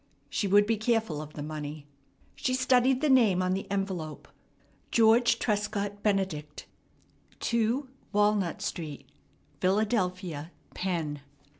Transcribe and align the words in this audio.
She 0.31 0.47
would 0.47 0.65
be 0.65 0.77
careful 0.77 1.21
of 1.21 1.33
the 1.33 1.43
money. 1.43 1.85
She 2.35 2.55
studied 2.55 3.01
the 3.01 3.07
name 3.09 3.43
on 3.43 3.53
the 3.53 3.69
envelope. 3.69 4.27
George 4.89 5.37
Trescott 5.37 6.01
Benedict, 6.01 6.65
2 7.39 7.87
Walnut 8.11 8.63
Street, 8.63 9.05
Philadelphia, 9.59 10.49
Penn. 10.73 11.21